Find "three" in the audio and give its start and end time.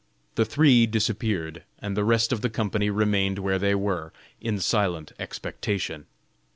0.45-0.87